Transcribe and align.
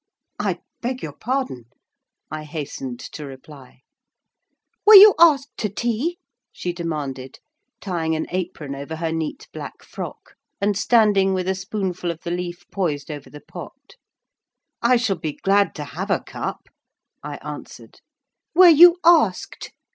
"I 0.39 0.61
beg 0.81 1.03
your 1.03 1.13
pardon!" 1.13 1.65
I 2.31 2.43
hastened 2.43 2.99
to 3.11 3.23
reply. 3.23 3.81
"Were 4.83 4.95
you 4.95 5.13
asked 5.19 5.55
to 5.57 5.69
tea?" 5.69 6.17
she 6.51 6.73
demanded, 6.73 7.37
tying 7.81 8.15
an 8.15 8.25
apron 8.31 8.73
over 8.73 8.95
her 8.95 9.11
neat 9.11 9.47
black 9.53 9.83
frock, 9.83 10.33
and 10.59 10.75
standing 10.75 11.35
with 11.35 11.47
a 11.47 11.53
spoonful 11.53 12.09
of 12.09 12.21
the 12.21 12.31
leaf 12.31 12.63
poised 12.71 13.11
over 13.11 13.29
the 13.29 13.41
pot. 13.41 13.93
"I 14.81 14.95
shall 14.97 15.17
be 15.19 15.33
glad 15.33 15.75
to 15.75 15.83
have 15.83 16.09
a 16.09 16.19
cup," 16.21 16.67
I 17.21 17.35
answered. 17.43 18.01
"Were 18.55 18.69
you 18.69 18.97
asked?" 19.05 19.71